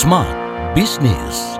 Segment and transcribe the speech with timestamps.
[0.00, 1.59] Smart Business.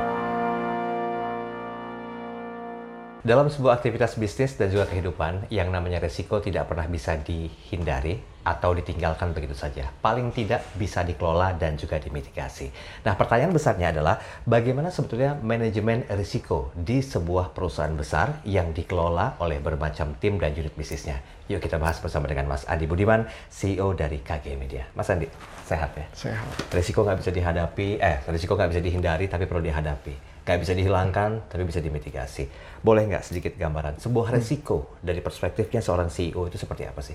[3.21, 8.73] Dalam sebuah aktivitas bisnis dan juga kehidupan, yang namanya resiko tidak pernah bisa dihindari atau
[8.73, 9.93] ditinggalkan begitu saja.
[10.01, 12.73] Paling tidak bisa dikelola dan juga dimitigasi.
[13.05, 14.17] Nah, pertanyaan besarnya adalah
[14.49, 20.73] bagaimana sebetulnya manajemen risiko di sebuah perusahaan besar yang dikelola oleh bermacam tim dan unit
[20.73, 21.21] bisnisnya.
[21.53, 24.89] Yuk kita bahas bersama dengan Mas Andi Budiman, CEO dari KG Media.
[24.97, 25.29] Mas Andi,
[25.69, 26.09] sehat ya?
[26.17, 26.73] Sehat.
[26.73, 31.47] Risiko nggak bisa dihadapi, eh, risiko nggak bisa dihindari tapi perlu dihadapi nggak bisa dihilangkan
[31.47, 32.51] tapi bisa dimitigasi.
[32.83, 37.15] Boleh nggak sedikit gambaran sebuah resiko dari perspektifnya seorang CEO itu seperti apa sih?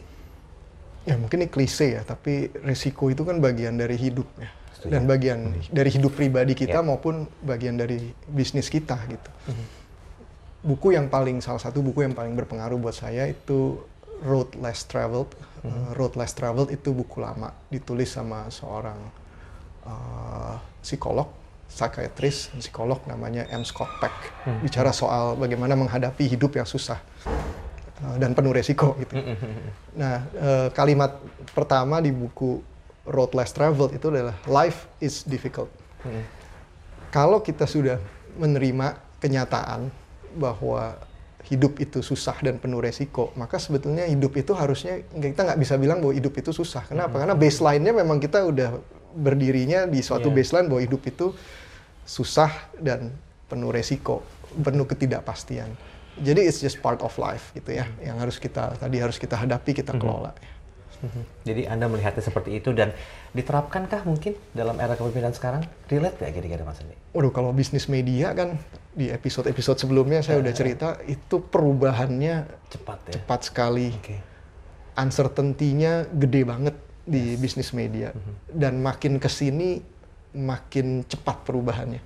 [1.03, 4.48] Ya mungkin ini klise ya, tapi risiko itu kan bagian dari hidup ya.
[4.85, 6.85] Dan bagian dari hidup pribadi kita Ya.
[6.85, 9.31] maupun bagian dari bisnis kita gitu.
[10.63, 13.81] Buku yang paling salah satu buku yang paling berpengaruh buat saya itu
[14.23, 15.29] Road Less Traveled.
[15.65, 18.98] Uh, Road Less Traveled itu buku lama ditulis sama seorang
[19.85, 21.29] uh, psikolog,
[21.70, 23.66] psikiatris, psikolog namanya M.
[23.68, 24.16] Scott Peck.
[24.63, 27.02] Bicara soal bagaimana menghadapi hidup yang susah
[28.05, 29.16] uh, dan penuh resiko gitu.
[29.96, 31.16] Nah, eh, kalimat
[31.55, 32.60] pertama di buku
[33.07, 35.70] Road Less Traveled itu adalah life is difficult.
[37.13, 37.98] Kalau kita sudah
[38.35, 39.88] menerima kenyataan
[40.35, 41.00] bahwa
[41.46, 46.02] hidup itu susah dan penuh resiko, maka sebetulnya hidup itu harusnya kita nggak bisa bilang
[46.02, 46.84] bahwa hidup itu susah.
[46.90, 47.22] Kenapa?
[47.22, 48.82] Karena baseline-nya memang kita udah
[49.16, 50.35] berdirinya di suatu Iya.
[50.35, 51.32] baseline bahwa hidup itu
[52.04, 53.16] susah dan
[53.48, 54.22] penuh resiko,
[54.54, 55.72] penuh ketidakpastian.
[56.16, 59.72] Jadi it's just part of life gitu ya, yang harus kita tadi harus kita hadapi,
[59.74, 60.32] kita kelola.
[61.46, 62.90] Jadi Anda melihatnya seperti itu dan
[63.30, 65.62] diterapkankah mungkin dalam era kepemimpinan sekarang?
[65.85, 66.96] Relate nggak kira-kira Mas Andi?
[67.13, 68.57] Waduh, kalau bisnis media kan
[68.96, 73.13] di episode-episode sebelumnya saya udah cerita itu perubahannya Cepat ya?
[73.22, 74.18] cepat sekali, Oke.
[74.96, 76.75] uncertainty-nya gede banget
[77.06, 78.09] di bisnis media
[78.50, 79.78] dan makin ke sini
[80.35, 82.01] makin cepat perubahannya.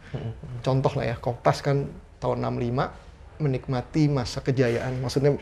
[0.62, 1.90] Contoh lah ya, Kompas kan
[2.22, 5.34] tahun 65 menikmati masa kejayaan, maksudnya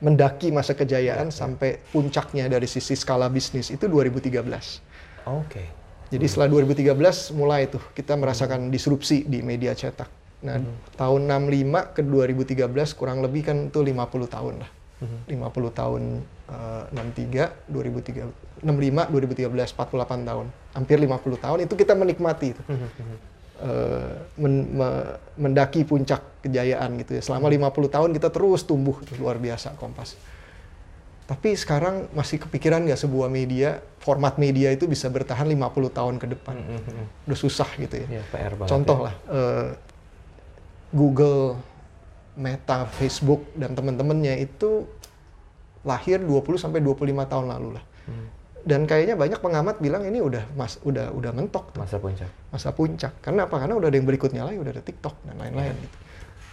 [0.00, 5.28] mendaki masa kejayaan sampai puncaknya dari sisi skala bisnis itu 2013.
[5.28, 5.64] Oke.
[6.06, 10.08] Jadi setelah 2013 mulai tuh kita merasakan disrupsi di media cetak.
[10.46, 10.60] Nah,
[10.94, 14.70] tahun 65 ke 2013 kurang lebih kan itu 50 tahun lah.
[14.96, 15.36] 50
[15.70, 16.02] tahun
[16.48, 20.46] eh, 63, 2003, 65, 2013, 48 tahun.
[20.72, 22.62] Hampir 50 tahun itu kita menikmati itu.
[23.56, 27.22] Eh, men- me- mendaki puncak kejayaan gitu ya.
[27.22, 30.16] Selama 50 tahun kita terus tumbuh tuh, luar biasa Kompas.
[31.26, 35.58] Tapi sekarang masih kepikiran nggak sebuah media, format media itu bisa bertahan 50
[35.90, 36.54] tahun ke depan.
[37.26, 38.20] Udah susah gitu ya.
[38.20, 38.52] Ya, PR.
[38.62, 39.04] Contoh ya.
[39.08, 39.68] lah, eh,
[40.88, 41.58] Google,
[42.36, 44.84] Meta, Facebook, dan teman-temannya itu
[45.82, 47.84] lahir 20 sampai 25 tahun lalu lah.
[48.06, 48.26] Hmm.
[48.66, 52.30] Dan kayaknya banyak pengamat bilang ini udah mas, udah udah mentok tuh, Masa puncak.
[52.50, 53.12] masa puncak.
[53.22, 53.56] Karena apa?
[53.56, 55.80] Karena udah ada yang berikutnya lagi, udah ada TikTok dan lain-lain Iya.
[55.80, 55.96] gitu.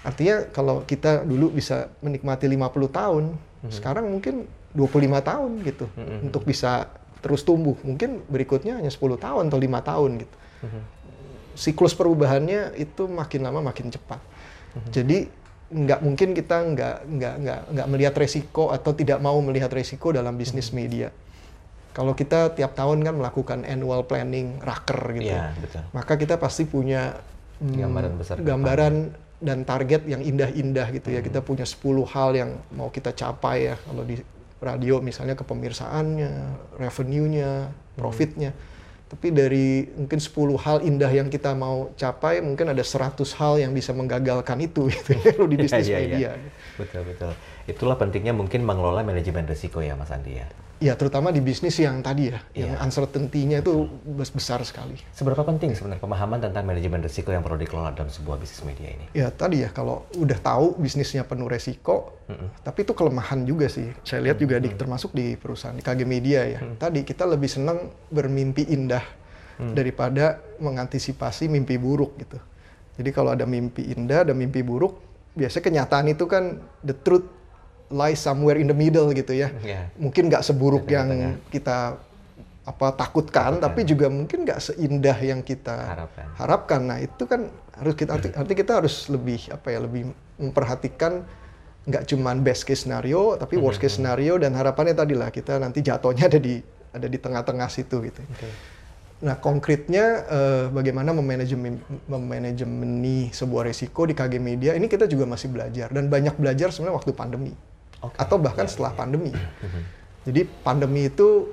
[0.04, 3.72] Artinya kalau kita dulu bisa menikmati 50 tahun, Hmm.
[3.72, 5.86] sekarang mungkin 25 tahun gitu
[6.22, 7.80] untuk bisa terus tumbuh.
[7.82, 10.36] Mungkin berikutnya hanya 10 tahun atau lima tahun gitu.
[10.62, 10.84] Hmm.
[11.54, 14.22] Siklus perubahannya itu makin lama makin cepat.
[14.90, 15.30] Jadi
[15.74, 20.38] nggak mungkin kita nggak nggak nggak nggak melihat resiko atau tidak mau melihat resiko dalam
[20.38, 21.10] bisnis media.
[21.94, 25.82] Kalau kita tiap tahun kan melakukan annual planning, raker gitu, Iya, betul.
[25.94, 27.22] maka kita pasti punya
[27.62, 28.96] hmm, Gambaran besar gambaran
[29.44, 31.22] dan target yang indah-indah gitu ya.
[31.22, 33.76] Kita punya 10 hal yang mau kita capai ya.
[33.78, 34.18] Kalau di
[34.64, 36.32] radio misalnya kepemirsaannya,
[36.80, 37.70] revenue-nya,
[38.00, 38.56] profitnya.
[39.14, 43.70] Tapi dari mungkin 10 hal indah yang kita mau capai, mungkin ada 100 hal yang
[43.70, 46.18] bisa menggagalkan itu gitu ya di bisnis Iya, iya, media.
[46.18, 46.32] iya.
[46.82, 47.32] Betul, betul.
[47.70, 50.50] Itulah pentingnya mungkin mengelola manajemen risiko ya Mas Andi ya.
[50.84, 52.84] Ya terutama di bisnis yang tadi ya, yang Iya.
[52.84, 55.00] uncertainty-nya itu bes- besar sekali.
[55.10, 59.08] Seberapa penting sebenarnya pemahaman tentang manajemen risiko yang perlu dikelola dalam sebuah bisnis media ini?
[59.16, 62.20] Ya tadi ya kalau udah tahu bisnisnya penuh resiko,
[62.60, 63.96] tapi itu kelemahan juga sih.
[64.04, 66.60] Saya lihat juga di, termasuk di perusahaan di KG Media ya.
[66.76, 67.80] Tadi kita lebih senang
[68.10, 69.08] bermimpi indah
[69.72, 72.36] daripada mengantisipasi mimpi buruk gitu.
[72.94, 75.00] Jadi kalau ada mimpi indah, ada mimpi buruk,
[75.32, 76.44] biasanya kenyataan itu kan
[76.82, 77.26] the truth
[77.94, 79.54] lies somewhere in the middle gitu ya.
[79.62, 79.94] Iya.
[80.02, 82.02] Mungkin nggak seburuk Di yang kita
[82.64, 86.26] apa takutkan, tapi juga mungkin nggak seindah yang kita Harapkan.
[86.40, 86.82] harapkan.
[86.82, 90.10] Nah itu kan harus kita arti, arti kita harus lebih apa ya lebih
[90.40, 91.28] memperhatikan
[91.84, 95.84] nggak cuman best case scenario tapi worst case scenario dan harapannya tadi lah kita nanti
[95.84, 96.64] jatuhnya ada di
[96.96, 98.24] ada di tengah-tengah situ gitu.
[99.28, 105.52] Nah konkretnya eh, bagaimana memanajemen memanajemeni sebuah risiko di KG Media ini kita juga masih
[105.52, 107.52] belajar dan banyak belajar sebenarnya waktu pandemi
[108.04, 108.16] Oke.
[108.20, 109.32] atau bahkan setelah pandemi.
[110.28, 111.52] Jadi pandemi itu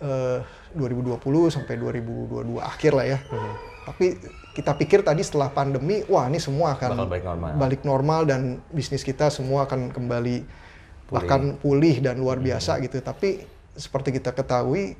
[0.00, 0.40] eh,
[0.74, 1.20] 2020
[1.52, 3.18] sampai 2022 akhir lah ya.
[3.84, 4.16] Tapi
[4.56, 7.50] kita pikir tadi setelah pandemi, wah ini semua akan Bakal balik normal.
[7.60, 8.40] balik normal dan
[8.72, 10.36] bisnis kita semua akan kembali
[11.12, 12.96] bahkan pulih dan luar biasa gitu.
[13.04, 13.44] Tapi
[13.76, 14.96] seperti kita ketahui,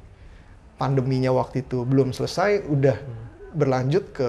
[0.76, 2.96] pandeminya waktu itu belum selesai, udah
[3.56, 4.28] berlanjut ke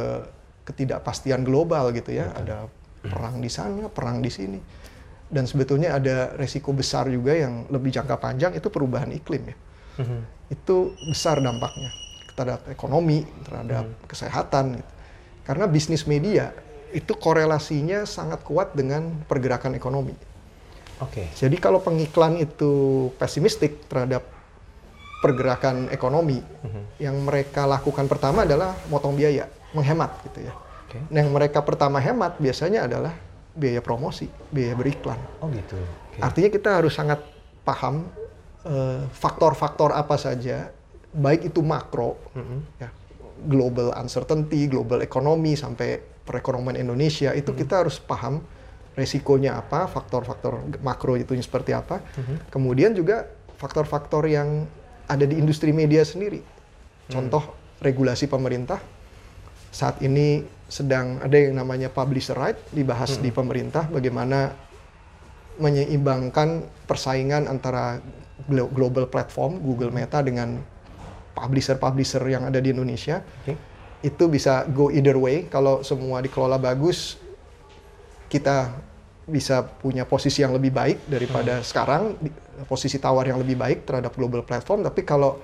[0.65, 2.31] ketidakpastian global gitu ya.
[2.31, 2.71] Ada
[3.05, 4.59] perang di sana, perang di sini.
[5.25, 9.55] Dan sebetulnya ada resiko besar juga yang lebih jangka panjang itu perubahan iklim ya.
[10.53, 11.89] Itu besar dampaknya
[12.35, 14.91] terhadap ekonomi, terhadap kesehatan gitu.
[15.45, 16.51] Karena bisnis media
[16.93, 20.13] itu korelasinya sangat kuat dengan pergerakan ekonomi.
[21.03, 21.27] Oke.
[21.35, 24.23] Jadi kalau pengiklan itu pesimistik terhadap
[25.19, 26.39] pergerakan ekonomi,
[27.01, 30.53] yang mereka lakukan pertama adalah motong biaya, menghemat gitu ya.
[30.85, 31.01] Oke.
[31.09, 33.11] Nah, yang mereka pertama hemat biasanya adalah
[33.55, 35.17] biaya promosi, biaya beriklan.
[35.39, 35.79] Oh gitu.
[35.79, 36.19] Oke.
[36.19, 37.23] Artinya kita harus sangat
[37.63, 38.05] paham
[38.67, 40.69] eh, faktor-faktor apa saja,
[41.15, 42.19] baik itu makro,
[42.77, 42.91] ya,
[43.47, 48.43] global uncertainty, global economy sampai perekonomian Indonesia itu kita harus paham
[48.95, 52.03] resikonya apa, faktor-faktor makro itu seperti apa.
[52.51, 54.67] Kemudian juga faktor-faktor yang
[55.07, 56.41] ada di industri media sendiri.
[57.07, 58.81] Contoh regulasi pemerintah
[59.69, 64.57] saat ini sedang ada yang namanya publisher right dibahas di pemerintah bagaimana
[65.61, 68.01] menyeimbangkan persaingan antara
[68.49, 70.59] glo- global platform Google Meta dengan
[71.35, 73.23] publisher-publisher yang ada di Indonesia.
[73.43, 73.55] Oke.
[74.03, 75.47] Itu bisa go either way.
[75.47, 77.19] Kalau semua dikelola bagus
[78.27, 78.73] kita
[79.25, 82.33] bisa punya posisi yang lebih baik daripada sekarang di-
[82.69, 84.85] posisi tawar yang lebih baik terhadap global platform.
[84.85, 85.41] Tapi kalau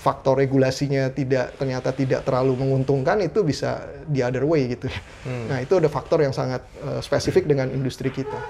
[0.00, 4.88] faktor regulasinya tidak ternyata tidak terlalu menguntungkan itu bisa the other way gitu.
[5.28, 8.40] Nah, itu ada faktor yang sangat eh, spesifik dengan industri kita.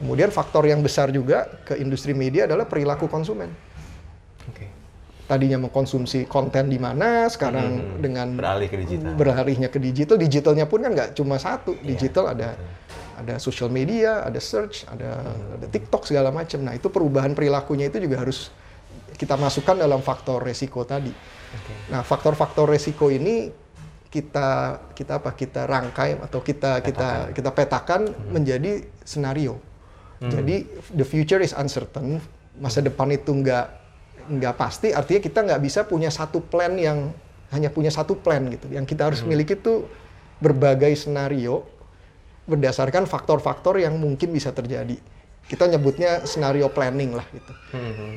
[0.00, 3.52] Kemudian faktor yang besar juga ke industri media adalah perilaku konsumen.
[4.48, 4.66] Oke.
[5.28, 9.12] Tadinya mengkonsumsi konten di mana, sekarang dengan Beralih ke digital.
[9.14, 11.76] beralihnya ke digital, digitalnya pun kan nggak cuma satu.
[11.78, 12.48] Iya, Digital ada
[13.14, 16.60] ada social media, ada search, ada ada TikTok segala macam.
[16.64, 18.50] Nah, itu perubahan perilakunya itu juga harus
[19.14, 21.10] kita masukkan dalam faktor resiko tadi.
[21.90, 23.50] Nah, faktor-faktor resiko ini
[24.10, 25.34] kita kita apa?
[25.34, 29.58] Kita rangkai atau kita kita kita petakan menjadi senario.
[30.24, 30.64] Jadi
[30.94, 32.16] the future is uncertain.
[32.56, 33.66] Masa depan itu nggak
[34.30, 34.94] nggak pasti.
[34.94, 37.12] Artinya kita nggak bisa punya satu plan yang
[37.52, 38.72] hanya punya satu plan gitu.
[38.72, 39.84] Yang kita harus miliki itu
[40.40, 41.66] berbagai senario
[42.44, 44.96] berdasarkan faktor-faktor yang mungkin bisa terjadi.
[45.44, 47.52] Kita nyebutnya scenario planning lah gitu.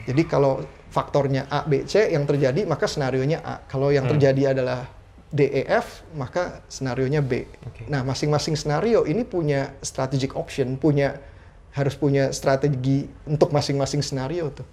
[0.08, 3.60] Jadi kalau faktornya A, B, C yang terjadi maka senarionya A.
[3.68, 4.88] Kalau yang terjadi adalah
[5.28, 7.44] D, E, F maka senarionya B.
[7.68, 7.84] Oke.
[7.92, 11.20] Nah masing-masing senario ini punya strategic option, punya
[11.76, 14.68] harus punya strategi untuk masing-masing senario tuh.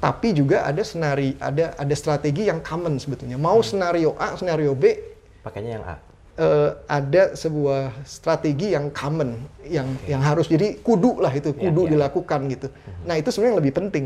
[0.00, 3.36] Tapi juga ada senari, ada ada strategi yang common sebetulnya.
[3.36, 5.10] Mau senario A, senario B,
[5.40, 5.96] Pakainya yang A.
[6.40, 9.36] eh, ada sebuah strategi yang common
[9.68, 11.90] yang yang harus jadi kudu lah itu Iya, kudu iya.
[11.94, 12.66] dilakukan gitu.
[13.04, 14.04] Nah itu sebenarnya yang lebih penting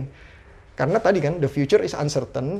[0.74, 2.58] karena tadi kan the future is uncertain.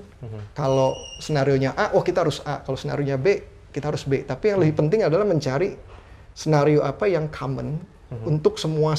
[0.54, 2.62] Kalau senario nya A, oh kita harus A.
[2.62, 3.42] Kalau senario nya B,
[3.74, 4.22] kita harus B.
[4.22, 5.74] Tapi yang lebih penting adalah mencari
[6.30, 7.82] senario apa yang common
[8.22, 8.94] untuk semua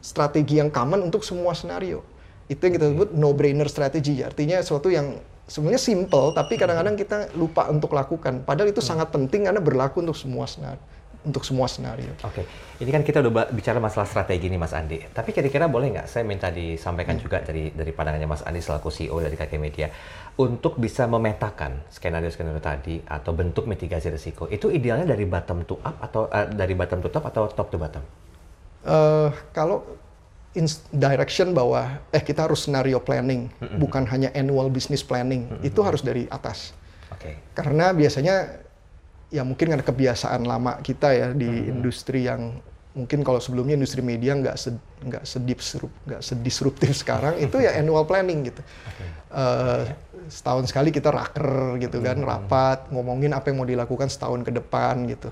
[0.00, 2.00] strategi yang common untuk semua senario.
[2.48, 4.24] Itu yang kita sebut no brainer strategy.
[4.24, 5.20] Artinya sesuatu yang
[5.50, 8.46] sebenarnya simple tapi kadang-kadang kita lupa untuk lakukan.
[8.46, 10.78] Padahal itu sangat penting karena berlaku untuk semua senario.
[11.20, 12.16] Untuk semua senario.
[12.24, 12.48] Oke,
[12.80, 15.04] ini kan kita udah bicara masalah strategi nih Mas Andi.
[15.04, 19.20] Tapi kira-kira boleh nggak saya minta disampaikan juga dari dari pandangannya Mas Andi selaku CEO
[19.20, 19.92] dari KK Media
[20.40, 24.48] untuk bisa memetakan skenario-skenario tadi atau bentuk mitigasi risiko.
[24.48, 27.76] Itu idealnya dari bottom to up atau eh, dari bottom to top atau top to
[27.76, 28.04] bottom?
[28.80, 29.84] eh kalau
[30.90, 33.46] direction bahwa eh kita harus scenario planning,
[33.78, 36.74] bukan hanya annual business planning, itu harus dari atas.
[37.14, 37.38] Oke.
[37.54, 38.58] Karena biasanya
[39.30, 42.58] ya mungkin karena kebiasaan lama kita ya di industri yang
[42.90, 44.74] mungkin kalau sebelumnya industri media nggak sed,
[45.06, 48.62] nggak sedisrup nggak sedisruptif sekarang itu ya annual planning gitu.
[49.30, 49.82] Eh,
[50.26, 55.06] setahun sekali kita raker gitu kan rapat ngomongin apa yang mau dilakukan setahun ke depan
[55.06, 55.30] gitu.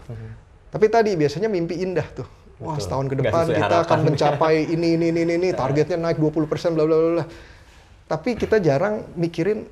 [0.70, 2.28] Tapi tadi biasanya mimpi indah tuh.
[2.58, 2.82] Wah, Betul.
[2.82, 6.96] setahun ke depan kita akan mencapai ini ini ini ini targetnya naik 20% bla bla
[6.98, 7.24] bla bla.
[8.08, 9.68] Tapi kita jarang mikirin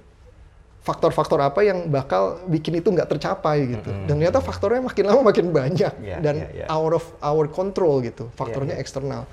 [0.87, 3.90] faktor-faktor apa yang bakal bikin itu nggak tercapai gitu.
[4.07, 6.66] Dan ternyata faktornya makin lama makin banyak Iya, dan iya, iya.
[6.71, 8.31] out of our control gitu.
[8.38, 9.26] Faktornya eksternal.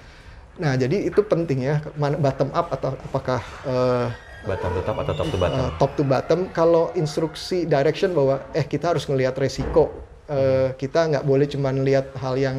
[0.58, 4.08] Nah, jadi itu penting ya, bottom up atau apakah eh,
[4.44, 5.58] Bottom to top atau top to bottom?
[5.62, 6.40] eh, top to bottom.
[6.50, 9.94] Kalau instruksi direction bahwa eh kita harus ngelihat resiko,
[10.26, 12.58] eh, kita nggak boleh cuma lihat hal yang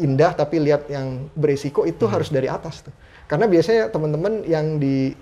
[0.00, 2.94] indah tapi lihat yang beresiko itu harus dari atas tuh.
[3.28, 5.12] Karena biasanya teman-teman yang di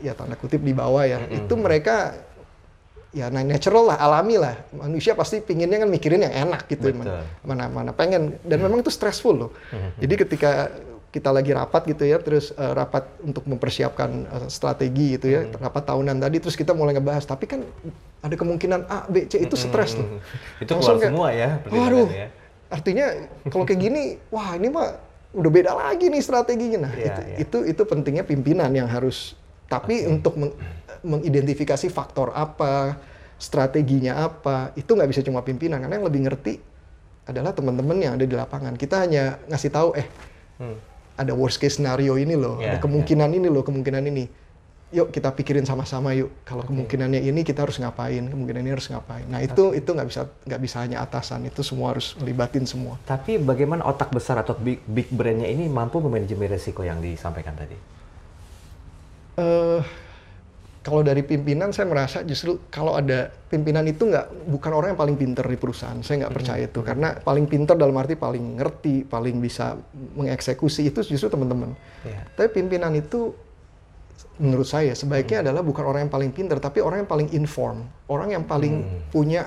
[0.00, 2.16] ya tanda kutip di bawah ya, itu mereka
[3.14, 4.58] ya nah, natural lah, alami lah.
[4.74, 7.24] Manusia pasti pinginnya kan mikirin yang enak gitu, Betul.
[7.46, 8.36] mana mana pengen.
[8.44, 9.50] Dan memang itu stressful loh.
[10.02, 10.50] Jadi ketika
[11.14, 15.86] kita lagi rapat gitu ya, terus uh, rapat untuk mempersiapkan uh, strategi gitu ya, rapat
[15.86, 17.22] tahunan tadi, terus kita mulai ngebahas.
[17.22, 17.62] Tapi kan
[18.18, 20.18] ada kemungkinan A, B, C itu stres tuh.
[20.58, 22.28] Itu Langsung keluar kayak, semua ya Waduh, ya.
[22.74, 23.06] Artinya
[23.46, 24.98] kalau kayak gini, wah ini mah
[25.30, 26.90] udah beda lagi nih strateginya.
[26.90, 27.36] Nah, Iya, itu, iya.
[27.38, 29.38] itu itu pentingnya pimpinan yang harus.
[29.70, 30.54] Tapi untuk meng-
[31.02, 32.98] mengidentifikasi faktor apa,
[33.38, 36.58] strateginya apa, itu nggak bisa cuma pimpinan karena yang lebih ngerti
[37.24, 38.74] adalah teman-teman yang ada di lapangan.
[38.74, 40.06] Kita hanya ngasih tahu, eh
[40.54, 40.78] Hmm.
[41.18, 44.24] ada worst case scenario ini loh, Iya, ada kemungkinan ini loh, kemungkinan ini.
[44.94, 46.30] Yuk kita pikirin sama-sama yuk.
[46.46, 49.26] Kalau kemungkinannya ini kita harus ngapain, kemungkinan ini harus ngapain.
[49.26, 52.94] Nah itu itu nggak bisa nggak bisa hanya atasan, itu semua harus melibatin semua.
[53.02, 57.74] Tapi bagaimana otak besar atau big, big brand-nya ini mampu memanajemen resiko yang disampaikan tadi?
[59.34, 59.82] eh
[60.84, 65.16] kalau dari pimpinan saya merasa justru kalau ada pimpinan itu nggak bukan orang yang paling
[65.16, 69.40] pinter di perusahaan saya nggak percaya itu karena paling pinter dalam arti paling ngerti paling
[69.40, 69.80] bisa
[70.14, 71.72] mengeksekusi itu justru teman-teman
[72.04, 72.20] Iya.
[72.36, 73.32] tapi pimpinan itu
[74.38, 77.86] menurut saya sebaiknya adalah bukan orang yang paling pinter tapi orang yang paling inform.
[78.10, 78.82] Orang yang paling
[79.14, 79.46] punya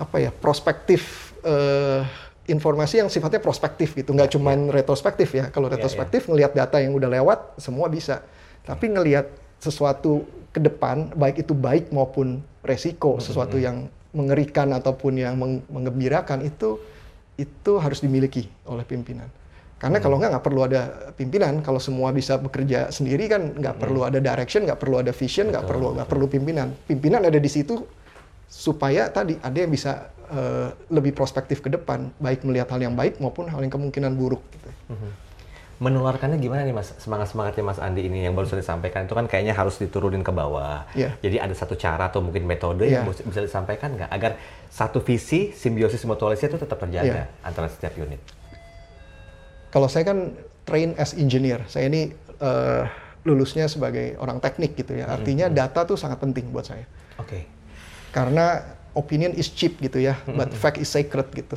[0.00, 2.00] apa ya prospektif eh,
[2.48, 4.16] informasi yang sifatnya prospektif gitu.
[4.16, 5.52] Nggak cuman retrospektif ya.
[5.52, 5.76] Kalau iya.
[5.76, 8.24] retrospektif ngelihat data yang udah lewat semua bisa.
[8.64, 9.28] Tapi ngelihat
[9.60, 16.42] sesuatu ke depan baik itu baik maupun resiko sesuatu yang mengerikan ataupun yang meng- menggembirakan
[16.42, 16.80] itu
[17.38, 19.30] itu harus dimiliki oleh pimpinan
[19.80, 20.80] karena kalau nggak nggak perlu ada
[21.16, 25.48] pimpinan kalau semua bisa bekerja sendiri kan nggak perlu ada direction nggak perlu ada vision
[25.48, 27.80] nggak perlu nggak perlu pimpinan pimpinan ada di situ
[28.44, 33.16] supaya tadi ada yang bisa eh, lebih prospektif ke depan baik melihat hal yang baik
[33.18, 34.68] maupun hal yang kemungkinan buruk gitu.
[35.80, 36.92] Menularkannya gimana nih mas?
[37.00, 40.84] Semangat-semangatnya mas Andi ini yang baru saja disampaikan itu kan kayaknya harus diturunin ke bawah.
[40.92, 41.16] Iya.
[41.24, 43.24] Jadi ada satu cara atau mungkin metode yang Iya.
[43.24, 44.12] bisa- disampaikan nggak?
[44.12, 44.36] Agar
[44.68, 47.40] satu visi, simbiosis mutualisme itu tetap terjaga Iya.
[47.40, 48.20] antara setiap unit.
[49.70, 50.34] Kalau saya kan
[50.66, 52.10] train as engineer, saya ini
[52.42, 52.84] eh,
[53.24, 55.10] lulusnya sebagai orang teknik gitu ya.
[55.10, 56.84] Artinya data tuh sangat penting buat saya.
[57.20, 57.44] Oke.
[58.10, 58.64] Karena
[58.96, 61.54] opinion is cheap gitu ya, but fact is sacred gitu.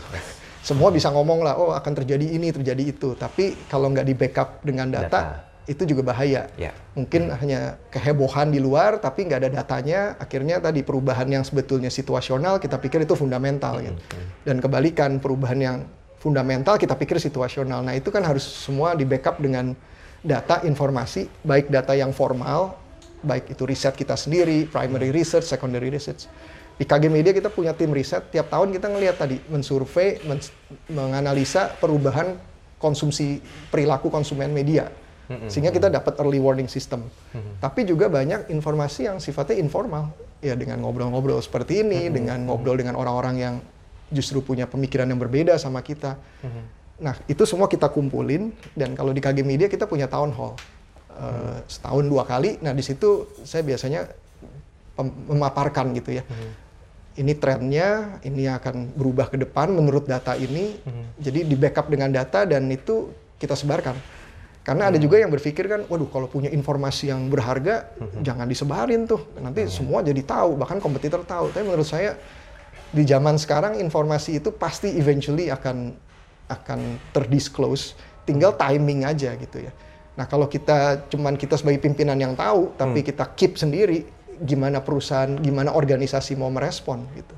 [0.64, 3.18] Semua bisa ngomong lah, oh akan terjadi ini, terjadi itu.
[3.20, 5.22] Tapi kalau nggak di backup dengan data, Data.
[5.68, 6.48] itu juga bahaya.
[6.56, 6.72] Ya.
[6.96, 10.16] Mungkin hanya kehebohan di luar, tapi nggak ada datanya.
[10.22, 14.00] Akhirnya tadi perubahan yang sebetulnya situasional, kita pikir itu fundamental gitu.
[14.48, 15.78] Dan kebalikan, perubahan yang
[16.24, 17.84] fundamental kita pikir situasional.
[17.84, 19.76] Nah itu kan harus semua di backup dengan
[20.24, 22.80] data, informasi, baik data yang formal,
[23.20, 26.32] baik itu riset kita sendiri, primary research, secondary research.
[26.80, 30.42] Di KG Media kita punya tim riset, tiap tahun kita ngelihat tadi, mensurvei, men-
[30.88, 32.40] menganalisa perubahan
[32.80, 34.88] konsumsi perilaku konsumen media.
[35.48, 37.08] Sehingga kita dapat early warning system.
[37.58, 40.12] Tapi juga banyak informasi yang sifatnya informal.
[40.44, 43.56] Ya dengan ngobrol-ngobrol seperti ini, dengan ngobrol dengan orang-orang yang
[44.14, 46.16] justru punya pemikiran yang berbeda sama kita.
[47.02, 50.54] Nah, itu semua kita kumpulin dan kalau di KG Media kita punya town hall.
[51.14, 52.58] Eh, setahun dua kali.
[52.62, 54.10] Nah, di situ saya biasanya
[55.30, 56.24] memaparkan gitu ya.
[57.14, 60.78] Ini trennya, ini akan berubah ke depan menurut data ini.
[61.22, 63.94] Jadi di backup dengan data dan itu kita sebarkan.
[64.64, 67.94] Karena ada juga yang berpikir kan, waduh kalau punya informasi yang berharga,
[68.24, 69.22] jangan disebarin tuh.
[69.38, 71.52] Nanti semua jadi tahu, bahkan kompetitor tahu.
[71.52, 72.16] Tapi menurut saya
[72.94, 75.98] di zaman sekarang informasi itu pasti eventually akan
[76.48, 77.98] akan terdisclose.
[78.24, 79.74] Tinggal timing aja gitu ya.
[80.14, 84.06] Nah kalau kita cuman kita sebagai pimpinan yang tahu, tapi kita keep sendiri,
[84.44, 87.36] gimana perusahaan, gimana organisasi mau merespon gitu.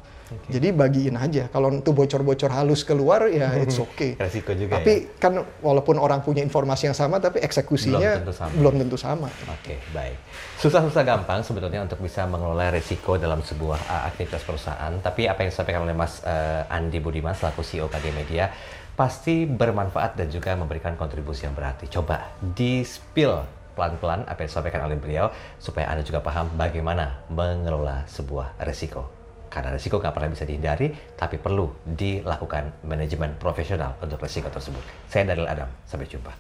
[0.50, 1.46] Jadi bagiin aja.
[1.54, 4.18] Kalau itu bocor-bocor halus keluar ya it's okay.
[4.18, 8.52] Resiko juga Tapi kan walaupun orang punya informasi yang sama, tapi eksekusinya Belum tentu sama.
[8.58, 9.28] belum tentu sama.
[9.54, 10.18] Oke, baik.
[10.58, 14.94] Susah-susah gampang sebetulnya untuk bisa mengelola risiko dalam sebuah uh, aktivitas perusahaan.
[14.98, 18.50] Tapi apa yang disampaikan oleh Mas uh, Andi Budiman selaku CEO KG Media
[18.96, 21.86] pasti bermanfaat dan juga memberikan kontribusi yang berarti.
[21.92, 25.28] Coba di-spill pelan-pelan apa yang disampaikan oleh beliau
[25.60, 29.12] supaya Anda juga paham bagaimana mengelola sebuah risiko.
[29.52, 34.84] Karena risiko nggak pernah bisa dihindari, tapi perlu dilakukan manajemen profesional untuk risiko tersebut.
[35.08, 36.32] Saya Daryl Adam, sampai jumpa.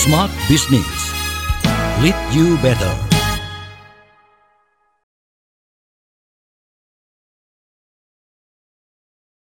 [0.00, 1.12] Smart Business.
[2.00, 3.19] Lead you better.